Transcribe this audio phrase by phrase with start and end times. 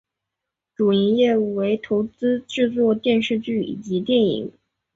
[0.73, 4.51] 主营业务为投资制作电视剧以及电影。